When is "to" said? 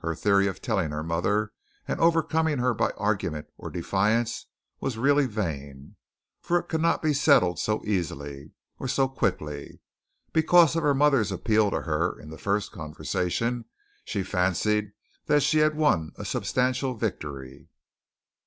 11.70-11.82